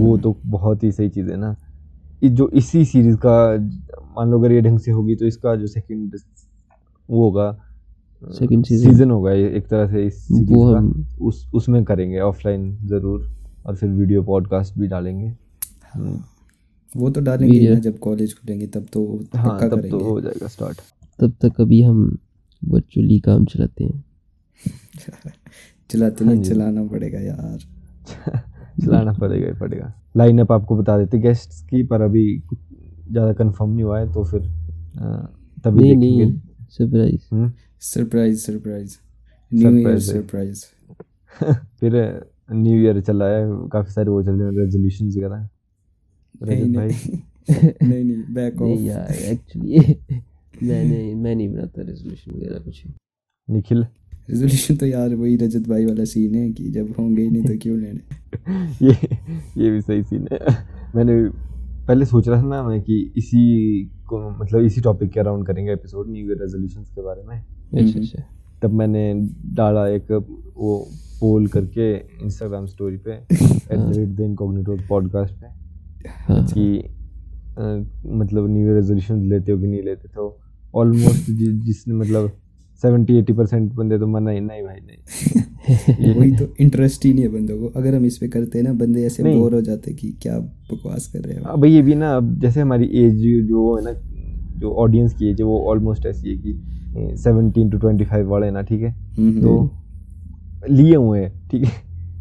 वो 0.00 0.18
तो 0.18 0.36
बहुत 0.46 0.84
ही 0.84 0.92
सही 0.92 1.08
चीज़ 1.08 1.30
है 1.30 1.36
ना। 1.36 1.56
जो 2.24 2.48
इसी 2.48 2.84
सीरीज़ 2.84 3.16
का 3.16 3.56
मान 4.16 4.30
लो 4.30 4.38
अगर 4.38 4.52
ये 4.52 4.60
ढंग 4.60 4.78
से 4.78 4.90
होगी 4.90 5.16
तो 5.16 5.26
इसका 5.26 5.56
जो 5.56 5.66
सेकंड 5.66 6.16
वो 7.10 7.24
होगा 7.24 7.60
Second 8.24 8.46
season। 8.46 8.64
सीज़न 8.64 9.10
होगा 9.10 9.32
एक 9.32 9.68
तरह 9.68 9.90
से 9.90 10.06
इस 10.06 10.28
वो 10.30 10.72
का। 10.72 10.78
हम 10.78 11.06
उस 11.20 11.50
उसमें 11.54 11.84
करेंगे 11.84 12.20
ऑफलाइन 12.20 12.78
ज़रूर 12.86 13.30
और 13.66 13.76
फिर 13.76 13.90
वीडियो 13.90 14.22
पॉडकास्ट 14.22 14.78
भी 14.78 14.86
डालेंगे। 14.86 15.26
हम्म, 15.94 16.20
वो 16.96 17.10
तो 17.10 17.20
डालेंगे 17.20 17.68
ना 17.68 17.74
जब 17.74 17.98
कॉलेज 17.98 18.34
खुलेंगे 18.34 18.66
तब 18.66 18.86
तो 18.92 19.24
हाँ 19.36 19.70
तब 19.70 19.80
तो 19.80 19.98
हो 19.98 20.20
जाएगा 20.20 20.46
स्टार्ट 20.46 20.80
तब 21.18 21.30
तक 21.30 21.60
अभी 21.60 21.82
हम 21.82 22.18
वर्चुअली 22.64 23.20
काम 23.20 23.44
चलाते 23.44 23.84
हैं। 23.84 24.04
चलाते 25.90 26.24
हाँ 26.24 26.34
नहीं 26.34 26.44
चलाना 26.44 26.84
पड़ेगा 26.84 27.20
यार। 27.20 27.58
चलाना 28.84 29.12
पड़ेगा 29.12 29.46
ही 29.46 29.54
पड़ेगा। 29.54 29.94
लाइन 30.16 30.38
अप 30.38 30.52
आपको 30.52 30.76
बता 30.76 30.98
देते 30.98 31.18
गेस्ट्स 31.18 31.62
की 31.62 31.82
पर 31.82 32.00
अभी 32.00 32.38
कुछ 32.38 32.58
ज़्यादा 33.10 33.32
कंफर्म 33.32 33.70
नहीं 33.70 33.84
हुआ 33.84 33.98
है 34.00 34.12
तो 34.12 34.24
फिर 34.24 34.40
तभी 35.64 35.94
नहीं 35.94 35.96
नहीं 35.96 36.32
surprise 36.70 37.20
surprise 37.80 38.36
surprise 38.38 38.96
new 39.52 39.76
year 39.78 39.90
है। 39.90 39.98
सरप्राइज़ 40.00 40.64
फिर 41.80 41.94
न्यू 42.52 42.74
ईयर 42.80 43.00
चला 43.00 43.26
है 43.28 43.44
काफ़ी 43.72 43.92
सारे 43.92 44.10
वो 44.10 44.22
चल 44.22 44.32
रहे 44.32 44.48
हैं 44.48 44.58
रेजोल्यूशन 44.58 45.08
वगैरह। 45.08 45.48
नहीं 46.34 46.68
नहीं। 46.76 47.18
नहीं 47.82 48.04
नहीं 48.04 48.34
बैक 48.34 48.62
ऑफ़ 48.62 48.80
यार 48.80 49.12
एक्चुअली 49.32 49.78
मैंने 50.62 51.14
मैं 51.14 51.34
नहीं 51.34 51.48
बनाता 51.48 51.82
रेजोल्यूशन 51.82 52.30
वगैरह 52.32 52.58
कुछ। 52.58 52.82
निखिल? 53.48 53.86
रेजोल्यूशन 54.30 54.76
तो 54.76 54.86
यार 54.86 55.14
वही 55.14 55.36
रजत 55.36 55.68
भाई 55.68 55.84
वाला 55.86 56.04
सीन 56.04 56.34
है 56.34 56.50
कि 56.52 56.70
जब 56.70 56.94
होंगे 56.98 57.22
ही 57.22 57.30
नहीं 57.30 57.42
तो 57.44 57.58
क्यों 57.62 57.78
लेने? 57.78 58.00
ये 58.82 58.94
ये 59.58 59.70
भी 59.70 59.80
सही 59.80 60.02
सीन 60.02 60.28
है। 60.32 60.38
मैंने 60.96 61.14
पहले 61.88 62.04
सोच 62.04 62.28
रहा 62.28 62.42
था 62.42 62.46
ना 62.46 62.62
मैं 62.62 62.82
कि 62.82 63.12
इसी 63.16 63.84
को 63.84 64.30
मतलब 64.30 64.60
इसी 64.60 64.80
टॉपिक 64.80 65.10
के 65.10 65.20
अराउंड 65.20 65.46
करेंगे 65.46 65.72
एपिसोड 65.72 66.10
न्यू 66.10 66.28
ईयर 66.28 66.38
रेजोल्यूशंस 66.42 66.90
के 66.90 67.02
बारे 67.02 67.22
में। 67.22 67.36
अच्छा 67.82 68.00
अच्छा। 68.00 68.22
तब 68.62 68.72
मैंने 68.72 69.28
डाला 69.54 69.88
एक 69.88 70.12
वो 70.56 70.88
पोल 71.20 71.46
करके 71.46 71.96
इंस्टाग्राम 71.96 72.66
स्टोरी 72.66 72.96
पे 72.96 73.12
at 73.12 73.78
the 73.78 73.92
rate 73.96 74.08
the 74.08 74.20
incognito 74.20 74.76
podcast 74.88 75.34
पे 75.34 75.46
हाँ। 76.08 76.46
कि 76.46 76.84
मतलब 78.06 78.48
न्यू 78.48 78.66
ईयर 78.66 78.74
रेजोल्यूशन 78.74 79.22
लेते 79.22 79.52
हो 79.52 79.58
कि 79.58 79.66
नहीं 79.66 79.82
लेते? 79.82 80.08
तो 80.08 80.40
ऑलमोस्ट 80.74 81.30
जिसने 81.64 81.94
मतलब 81.94 82.32
सेवेंटी 82.82 83.16
एटी 83.16 83.32
परसेंट 83.32 83.72
बंदे 83.72 83.98
तो 83.98 84.06
मना 84.06 84.30
ही 84.30 84.40
नहीं 84.40 84.62
भाई 84.62 84.76
नहीं। 84.76 85.42
वही 86.18 86.36
तो 86.36 86.54
इंटरेस्ट 86.60 87.04
ही 87.04 87.12
नहीं 87.14 87.22
है 87.22 87.28
बंदों 87.28 87.58
को। 87.58 87.66
अगर 87.66 87.94
हम 87.94 88.04
इस 88.04 88.18
पे 88.18 88.28
करते 88.28 88.58
हैं 88.58 88.64
ना 88.64 88.72
बंदे 88.72 89.04
ऐसे। 89.04 89.22
बोर 89.22 89.54
हो 89.54 89.60
जाते 89.60 89.92
कि 89.92 90.18
क्या 90.22 90.38
बकवास 90.38 91.06
कर 91.06 91.18
रहे 91.18 91.34
हैं। 91.34 91.42
अब 91.42 91.64
ये 91.64 91.82
भी 91.82 91.94
ना 91.94 92.16
अब 92.16 92.38
जैसे 92.38 92.60
हमारी 92.60 92.84
एज 92.84 93.46
जो 93.48 93.76
है 93.76 93.84
ना 93.84 93.92
जो 94.58 94.70
ऑडियंस 94.70 95.14
की 95.14 95.30
एज 95.30 95.40
है 95.40 95.46
वो 95.46 95.60
ऑलमोस्ट 95.60 96.06
ऐसी 96.06 96.30
है 96.30 96.36
कि 96.36 96.60
सेवनटीन 97.16 97.70
टू 97.70 97.78
ट्वेंटी 97.78 98.04
फाइव 98.04 98.28
वाले 98.28 98.50
ना 98.50 98.62
ठीक 98.62 98.82
है? 98.82 98.90
हम्म, 98.90 99.40
तो 99.42 99.70
लिए 100.70 100.96
हुए 100.96 101.20
हैं 101.20 101.48
ठीक 101.48 101.64
है? 101.64 101.72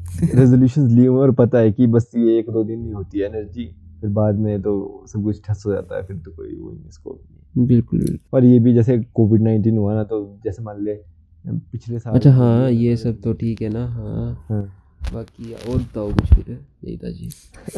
रेजोल्यूशन 0.36 0.88
लिए 0.88 1.08
हुए 1.08 1.18
हैं 1.18 1.24
और 1.24 1.32
पता 1.32 1.58
है 1.60 1.72
कि 1.72 1.88
बस 1.88 2.12
ये 2.16 2.40
एक 2.40 2.46
दो 2.50 2.64
दिन 2.64 2.80
नहीं 2.80 2.94
होती 2.94 3.20
है 3.20 3.26
एनर्जी 3.26 3.66
फिर 4.02 4.10
बाद 4.10 4.36
में 4.36 4.62
तो 4.62 5.06
सब 5.08 5.24
कुछ 5.24 5.42
ठस 5.48 5.64
हो 5.66 5.74
जाता 5.74 5.98
है 5.98 6.04
फिर 6.04 6.18
तो 6.18 6.32
कोई 6.32 6.56
वो 6.56 6.72
नहीं 6.72 7.68
बिल्कुल 7.68 8.00
बिल्कुल। 8.00 8.18
और 8.34 8.46
ये 8.46 8.60
भी 8.60 8.74
जैसे 8.74 9.00
कोविड 9.14 9.42
नाइन्टीन 9.42 9.78
हुआ 9.78 9.94
ना 9.94 10.04
तो 10.04 10.40
जैसे 10.44 10.64
मान 10.64 10.84
ले 10.84 10.92
पिछले 11.46 12.00
साल 12.00 12.14
अच्छा 12.16 12.32
हाँ 12.34 12.70
ये 12.72 12.96
सब 12.98 13.22
तो 13.22 13.34
ठीक 13.34 13.62
है 13.62 13.70
ना 13.70 13.86
हाँ। 13.88 14.46
हाँ। 14.50 14.64
बाकी 15.14 15.54
और 15.54 15.78
बताओ 15.78 16.12
कुछ 16.14 16.34
फिर 16.34 16.58
यही 16.84 16.98
था 16.98 17.10
जी। 17.12 17.28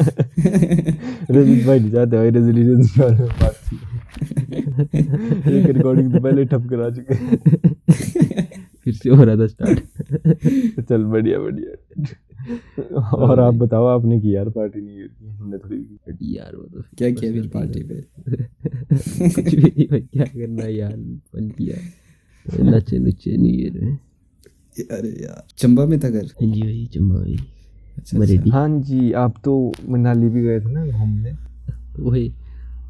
रजत 1.30 1.66
भाई 1.66 1.78
नहीं 1.80 1.90
चाहते 1.92 2.16
भाई 2.16 2.30
रेजोल्यूशन 2.30 2.82
के 2.86 3.00
बारे 3.00 3.18
में 3.18 3.28
बात 3.28 3.60
की। 3.64 5.58
एक 5.58 5.66
रिकॉर्डिंग 5.66 6.12
तो 6.14 6.20
पहले 6.20 6.44
ठप 6.44 6.66
करा 6.70 6.90
चुके 6.90 7.14
फिर 8.84 8.94
से 8.94 9.10
हो 9.10 9.24
रहा 9.24 9.36
था 9.36 9.46
स्टार्ट 9.46 10.80
चल 10.88 11.04
बढ़िया 11.04 11.38
बढ़िया। 11.38 12.94
और 13.16 13.40
आप 13.40 13.54
बताओ 13.54 13.86
आपने 13.86 14.20
की 14.20 14.34
यार 14.36 14.48
पार्टी 14.48 14.80
नहीं 14.80 15.08
की? 15.08 15.28
हमने 15.28 15.58
थोड़ी 15.58 15.78
की। 15.78 16.36
यार 16.36 16.56
वो 16.56 16.62
तो 16.64 16.82
क्या 16.98 17.10
किया 17.10 17.32
फिर 17.32 17.46
पार्टी 17.54 17.82
पे? 17.82 17.94
है। 17.94 18.48
कुछ 19.30 19.54
भी 19.54 19.62
नहीं 19.62 19.86
भाई 19.88 20.00
क्या 20.00 20.24
करना 20.24 20.66
यार 20.66 20.92
फन 21.32 21.48
किया 21.48 21.76
नचे 22.54 22.96
ईयर 23.48 23.80
में 23.84 23.98
अरे 24.90 25.08
यार 25.22 25.44
चंबा 25.58 25.84
में 25.86 25.98
था 26.00 26.08
घर? 26.08 26.24
हाँ 26.40 26.52
जी 26.52 26.62
भाई 26.62 26.88
चंबा 26.94 27.16
भाई। 27.16 27.36
अच्छा 27.98 28.18
मरेडी 28.18 28.50
हाँ 28.50 28.68
जी 28.80 29.12
आप 29.12 29.34
तो 29.44 29.72
मनाली 29.88 30.28
भी 30.28 30.42
गए 30.42 30.60
थे 30.60 30.72
ना 30.72 30.86
घूमने? 30.86 31.32
वही 31.98 32.28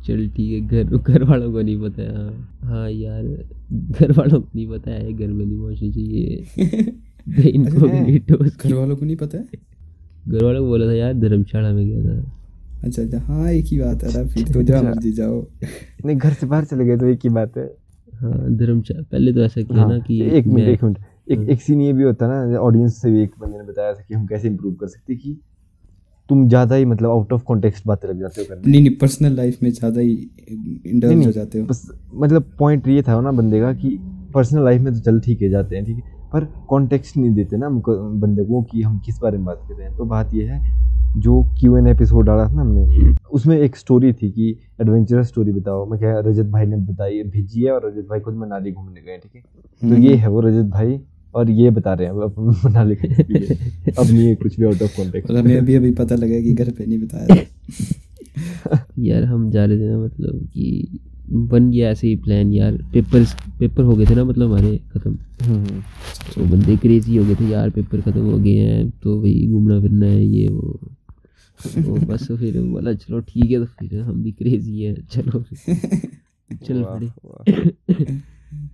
चल 0.07 0.29
ठीक 0.29 0.73
है 0.73 0.85
घर 0.85 0.97
घर 0.97 1.23
वालों 1.25 1.53
को 1.53 1.61
नहीं 1.63 1.81
पता। 1.81 2.03
है 2.03 2.31
हाँ 2.69 2.91
यार 2.91 3.23
घर 3.73 4.13
वालों 4.13 4.41
को 4.41 4.49
नहीं 4.55 4.67
पता 4.69 4.91
है 4.91 5.13
घर 5.13 5.27
में 5.27 5.45
नहीं 5.47 5.59
पहुंचनी 5.59 5.93
चाहिए। 5.93 6.45
The 7.27 7.53
incognito 7.53 8.43
घर 8.57 8.75
वालों 8.75 8.97
को 8.97 9.05
नहीं 9.05 9.17
पता 9.17 9.39
है? 9.39 9.45
घर 10.29 10.45
वालों 10.45 10.61
को 10.61 10.67
बोला 10.67 10.87
था 10.87 10.93
यार 10.93 11.15
धर्मशाला 11.15 11.73
में 11.73 11.87
गया 11.87 12.03
था। 12.03 12.33
अच्छा 12.85 13.03
अच्छा। 13.03 13.19
हाँ 13.19 13.51
एक 13.51 13.65
ही 13.65 13.79
बात 13.79 14.05
है 14.05 14.27
फिर 14.29 14.53
तो 14.53 14.63
जहाँ 14.63 14.83
मर्ज़ी 14.83 15.13
जाओ। 15.13 15.47
नहीं 16.05 16.17
घर 16.17 16.33
से 16.33 16.47
बाहर 16.47 16.65
चले 16.65 16.85
गए 16.85 16.97
तो 16.97 17.07
एक 17.07 17.21
ही 17.25 17.29
बात 17.29 17.57
है। 17.59 17.86
हाँ 18.21 18.51
धर्मशाला 18.57 19.03
पहले 19.03 19.33
तो 19.33 19.41
ऐसा 19.41 19.63
किया 19.63 19.83
हाँ, 19.83 19.89
ना 19.89 19.99
कि 19.99 20.21
एक 20.29 20.47
मिनट 20.47 20.69
एक 20.69 20.85
मिनट। 20.85 20.99
एक 21.31 21.49
एक 21.51 21.63
सीन 21.63 21.81
ये 21.81 21.93
भी 21.93 22.03
होता 22.03 22.27
है 22.27 22.51
ना 22.51 22.59
ऑडियंस 22.59 23.01
से 23.03 23.11
भी 23.11 23.23
एक 23.23 23.31
बंदे 23.41 23.59
ने 23.59 23.65
बताया 23.65 23.93
था 23.95 24.03
कि 24.09 24.15
हम 24.15 24.27
कैसे 24.27 24.49
इम्प्रूव 24.49 24.75
कर 24.75 24.87
सकते 24.87 25.15
कि 25.15 25.37
तुम 26.31 26.49
ज़्यादा 26.49 26.75
ही 26.75 26.85
मतलब 26.85 27.11
आउट 27.11 27.33
ऑफ़ 27.33 27.43
कॉन्टेक्स्ट 27.43 27.87
बातें 27.87 28.09
लग 28.09 28.21
जाते 28.21 28.41
हो 28.41 28.47
करने। 28.49 28.71
नहीं 28.71 28.81
नहीं 28.81 28.97
पर्सनल 28.97 29.33
लाइफ 29.33 29.63
में 29.63 29.71
ज़्यादा 29.71 30.01
ही 30.01 30.13
इंडल्ज 30.87 31.13
नहीं, 31.13 31.27
हो 31.27 31.33
जाते 31.33 31.59
हो। 31.59 31.67
बस 31.67 31.87
मतलब 32.15 32.51
पॉइंट 32.59 32.89
ये 32.89 33.03
था 33.03 33.21
ना 33.21 33.33
बंदे 33.33 33.61
का 33.61 33.73
कि 33.73 33.99
पर्सनल 34.35 34.65
लाइफ 34.65 34.81
में 34.81 34.93
तो 34.95 35.01
चल 35.01 35.21
ठीक 35.21 35.43
है 35.43 35.49
जाते 35.49 35.77
हैं 35.77 35.85
ठीक 35.85 35.97
है। 35.97 36.15
पर 36.33 36.45
कॉन्टेक्स्ट 36.69 37.17
नहीं 37.17 37.31
देते 37.31 37.57
ना 37.57 37.67
हमको 37.67 37.97
बंदे 38.21 38.45
को 38.45 38.63
कि 38.63 38.83
हम 38.83 38.99
किस 38.99 39.19
बारे 39.19 39.37
में 39.37 39.47
बात 39.47 39.65
कर 39.69 39.75
रहे 39.75 39.87
हैं। 39.89 39.97
तो 39.97 40.05
बात 40.05 40.35
यह 40.35 40.53
है 40.53 40.76
जो 41.17 41.43
क्यू 41.61 41.77
एन 41.77 41.87
एपिसोड 41.87 42.27
डाला 42.27 42.45
था 42.45 42.53
ना 42.55 42.61
हमने 42.63 43.15
उसमें 43.33 43.57
एक 43.59 43.77
स्टोरी 43.77 44.13
थी 44.13 44.31
कि 44.31 44.51
एडवेंचरस 44.81 45.27
स्टोरी 45.27 45.53
बताओ। 45.53 45.87
मैं 45.87 45.99
क्या 45.99 46.19
रजत 46.21 46.47
भाई 46.47 46.67
ने 46.67 46.77
बताई 46.77 47.23
भेजी 47.23 47.63
है 47.63 47.73
और 47.73 47.87
रजत 47.87 48.07
भाई 48.11 48.21
खुद 48.21 48.35
मनाली 48.35 48.73
घूमने 48.73 49.01
गए 49.01 49.17
ठीक 49.17 49.33
है? 49.37 49.41
तो 49.41 49.87
हम्म। 49.87 50.03
ये 50.03 50.15
है 50.15 50.29
वो 50.29 50.41
रजत 50.41 50.65
भाई 50.65 50.99
और 51.35 51.51
ये 51.51 51.71
बता 51.71 51.95
रहे 51.95 52.07
हैं 52.07 52.15
अब 52.15 52.35
मनाली 52.65 52.95
का 52.95 53.09
अब 54.03 54.07
नहीं 54.11 54.27
है 54.27 54.35
कुछ 54.35 54.61
भी 54.61 54.67
आउट 54.67 54.83
ऑफ़ 54.83 54.97
कॉन्टेक्स्ट 54.97 55.31
और 55.31 55.39
हमें 55.39 55.57
अभी 55.59 55.75
अभी 55.75 55.91
पता 55.91 56.15
लगा 56.15 56.41
कि 56.41 56.53
घर 56.55 56.71
पे 56.71 56.87
नहीं 56.87 56.99
बताया 56.99 57.45
यार 58.99 59.25
हम 59.25 59.51
जा 59.51 59.65
रहे 59.65 59.79
थे 59.79 59.91
ना 59.91 59.99
मतलब 59.99 60.49
कि 60.55 60.99
बन 61.33 61.71
गया 61.71 61.91
ऐसे 61.91 62.09
ही 62.09 62.17
प्लान 62.17 62.53
यार। 62.53 62.73
पेपर 62.93 63.25
पेपर 63.59 63.83
हो 63.83 63.95
गए 63.95 64.07
थे 64.07 64.15
ना 64.15 64.25
मतलब 64.25 64.47
हमारे 64.47 64.77
ख़त्म। 64.77 65.15
तो 66.35 66.45
बंदे 66.45 66.77
क्रेजी 66.77 67.17
हो 67.17 67.25
गए 67.25 67.35
थे 67.35 67.45
यार 67.45 67.71
पेपर 67.71 68.01
ख़त्म 68.01 68.21
हो 68.21 68.39
गए 68.39 68.51
हैं 68.51 68.91
तो 68.91 69.21
वही 69.21 69.47
घूमना 69.49 69.81
फिरना 69.81 70.07
है 70.07 70.25
ये 70.25 70.49
वो। 70.49 70.81
तो 71.65 71.95
बस 72.07 72.27
फिर 72.33 72.61
बोला 72.63 72.93
चलो 72.93 73.21
ठीक 73.29 73.51
है 73.51 73.59
तो 73.59 73.65
फिर 73.65 74.01
हम 74.01 74.23
भी 74.23 74.33
क्रेजी 74.33 74.83
हैं। 74.83 74.95
चलो 75.11 75.43
चल 76.67 76.83
पड़े। 76.83 77.07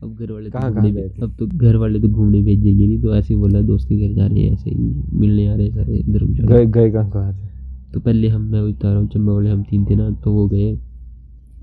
अब 0.02 0.16
घर 0.20 0.30
वाले 0.32 0.50
तो 0.50 0.58
कहाँ- 0.58 0.74
कहाँ? 0.74 0.90
अब 1.22 1.34
तो 1.38 1.46
घर 1.46 1.76
वाले 1.76 2.00
तो 2.00 2.08
घूमने 2.08 2.40
भेजेंगे 2.42 2.86
नहीं 2.86 3.00
तो 3.02 3.14
ऐसे 3.16 3.34
ही 3.34 3.40
बोला 3.40 3.60
दोस्त 3.60 3.88
के 3.88 3.96
घर 4.08 4.14
जा 4.14 4.26
रहे 4.26 4.42
हैं 4.44 4.52
ऐसे 4.52 4.70
ही 4.70 4.76
मिलने 5.18 5.46
आ 5.48 5.54
रहे 5.54 5.66
हैं 5.66 5.74
सारे 5.74 6.02
धर्मशाला। 6.08 6.56
गए 6.56 6.66
गए 6.66 6.90
कहाँ 6.90 7.10
कहाँ 7.10 7.32
थे? 7.34 7.46
तो 7.92 8.00
पहले 8.00 8.28
हम 8.28 8.42
मैं 8.42 8.72
बता 8.72 8.90
रहा 8.92 9.00
हूँ 9.00 9.08
चंबा 9.08 9.32
वाले 9.32 9.50
हम 9.50 9.62
तीन 9.62 9.84
थे 9.90 9.94
ना 9.94 10.10
तो 10.24 10.32
वो 10.32 10.46
गए 10.48 10.72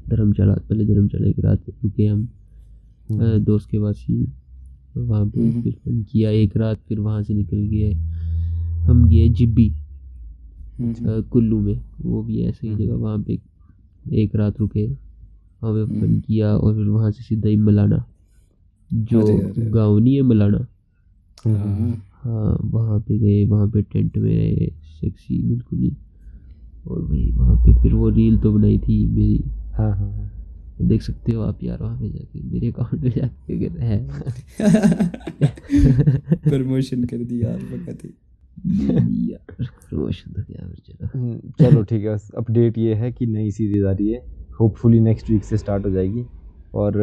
धर्मशाला। 0.09 0.53
पहले 0.53 0.85
धर्मशाला 0.85 1.27
एक 1.29 1.39
रात 1.39 1.63
रुके 1.83 2.05
हम 2.05 2.27
दोस्त 3.45 3.69
के 3.69 3.79
पास 3.79 4.05
ही। 4.09 4.25
वहाँ 4.97 5.25
पे 5.25 5.41
हम्म। 5.41 5.61
फिर 5.61 5.75
किया 6.11 6.29
एक 6.29 6.57
रात 6.57 6.79
फिर 6.87 6.99
वहाँ 6.99 7.21
से 7.23 7.33
निकल 7.33 7.57
गए। 7.57 7.91
हम 8.87 9.07
गए 9.09 9.29
जिब्बी। 9.29 9.67
हम्म। 9.69 9.88
कुल्लू 10.81 11.59
में। 11.59 11.81
वो 12.01 12.23
भी 12.23 12.43
ऐसे 12.43 12.67
ही 12.67 12.75
जगह 12.75 12.93
वहाँ 12.93 13.19
पे 13.19 13.39
एक 14.13 14.35
रात 14.35 14.59
रुके 14.59 14.87
वहाँ 14.87 15.73
पे 15.73 15.85
फन 15.85 16.05
हम्म। 16.05 16.19
किया 16.19 16.57
और 16.57 16.75
फिर 16.75 16.85
वहाँ 16.85 17.11
से 17.11 17.23
सीधा 17.23 17.49
ही 17.49 17.55
मलाना 17.55 18.05
जो। 18.93 19.21
गाँव 19.71 19.99
नहीं 19.99 20.15
है 20.15 20.21
मलाना? 20.21 20.67
हाँ। 21.47 22.05
हाँ 22.23 22.57
वहाँ 22.63 22.99
पे 22.99 23.17
गए 23.19 23.45
वहाँ 23.45 23.67
पे 23.67 23.81
टेंट 23.81 24.17
में 24.17 24.35
रहे 24.35 24.69
सेक्सी 25.01 25.41
बिल्कुल 25.43 25.79
ही। 25.79 25.95
और 26.87 27.01
भाई 27.01 27.31
वहाँ 27.31 27.55
पे 27.55 27.81
फिर 27.81 27.93
वो 27.93 28.09
रील 28.09 28.37
तो 28.37 28.53
बनाई 28.53 28.77
थी 28.77 29.07
मेरी। 29.07 29.43
हाँ 29.71 29.95
हाँ 29.97 30.11
हाँ। 30.11 30.31
देख 30.81 31.01
सकते 31.01 31.31
हो 31.31 31.41
आप 31.41 31.63
यार 31.63 31.81
वहाँ 31.81 31.99
पे 31.99 32.09
जाके 32.09 32.41
मेरे 32.43 32.67
अकाउंट 32.67 33.03
में 33.03 33.11
जाके 33.11 33.53
है। 33.85 34.07
प्रमोशन 36.49 37.03
कर 37.03 37.17
दी 37.17 37.43
यार 37.43 37.57
वक्त 37.57 38.07
तो 39.91 40.09
फिर 40.09 41.45
चलो 41.59 41.69
हम्म, 41.69 41.83
ठीक 41.83 42.05
है 42.05 42.13
बस 42.13 42.31
अपडेट 42.37 42.77
ये 42.77 42.93
है 42.93 43.11
कि 43.11 43.25
नई 43.25 43.51
सीरीज़ 43.51 43.85
आ 43.85 43.91
रही 43.91 44.09
है। 44.09 44.25
होपफुली 44.59 44.99
नेक्स्ट 44.99 45.29
वीक 45.29 45.43
से 45.43 45.57
स्टार्ट 45.57 45.85
हो 45.85 45.91
जाएगी। 45.91 46.25
और 46.73 47.01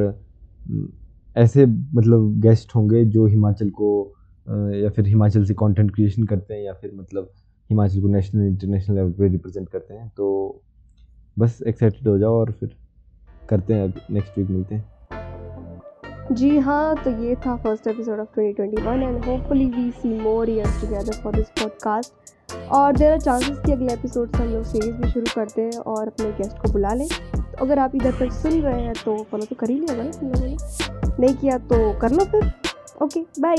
हम्म, 0.69 0.89
ऐसे 1.37 1.67
मतलब 1.67 2.41
गेस्ट 2.41 2.75
होंगे 2.75 3.05
जो 3.05 3.27
हिमाचल 3.27 3.71
को 3.71 4.13
या 4.75 4.91
फिर 4.91 5.07
हिमाचल 5.07 5.45
से 5.45 5.55
कंटेंट 5.55 5.95
क्रिएशन 5.95 6.23
करते 6.23 6.55
हैं 6.55 6.63
या 6.63 6.73
फिर 6.73 6.93
मतलब 6.95 7.33
हिमाचल 7.71 8.01
को 8.01 8.09
नेशनल 8.09 8.47
इंटरनेशनल 8.47 8.97
लेवल 8.97 9.13
पे 9.13 9.29
रिप्रेजेंट 9.29 9.69
करते 9.69 9.95
हैं। 9.95 10.09
तो 10.09 10.63
बस 11.39 11.63
एक्साइटेड 11.67 12.09
हो 12.09 12.19
जाओ 12.19 12.35
और 12.35 12.53
फिर 12.53 12.77
करते 13.49 13.75
हैं 13.75 13.95
नेक्स्ट 14.11 14.39
वीक 14.39 14.51
मिलते 14.51 14.75
हैं। 14.75 14.96
जी 16.33 16.59
हाँ 16.59 16.95
तो 16.97 17.11
ये 17.23 17.35
था 17.37 17.57
first 17.57 17.87
episode 17.87 18.21
of 18.21 18.41
2021 18.41 19.03
and 19.03 19.25
hopefully 19.25 19.65
we 19.67 19.91
see 19.91 20.09
more 20.21 20.51
years 20.51 20.81
together 20.81 21.21
for 21.23 21.35
this 21.35 21.49
podcast 21.49 22.55
और 22.73 22.97
देर 22.97 23.13
आर 23.13 23.21
चांसेस 23.21 23.59
कि 23.67 23.73
अगले 23.73 23.93
एपिसोड 23.93 24.37
से 24.37 24.43
हम 24.43 24.49
लोग 24.49 24.65
सीरीज़ 24.65 24.95
भी 24.95 25.11
शुरू 25.11 25.27
करते 25.35 25.63
हैं 25.63 25.79
और 25.87 26.07
अपने 26.07 26.31
गेस्ट 26.33 26.59
को 26.59 26.73
बुला 26.73 26.95
लें। 26.95 27.09
तो 27.37 27.65
अगर 27.65 27.79
आप 27.79 27.95
इधर 27.95 28.13
तक 28.13 28.33
सुन 28.33 28.61
रहे 28.61 28.81
हैं 28.81 28.95
तो 29.05 29.17
फॉलो 29.31 29.45
तो 29.45 29.57
कर 29.57 29.71
ही 29.71 29.79
लिया 29.79 30.03
नहीं 31.19 31.35
किया 31.35 31.59
तो 31.59 31.99
कर 31.99 32.11
लो 32.11 32.25
फिर। 32.25 32.53
Okay 33.03 33.21
bye 33.41 33.57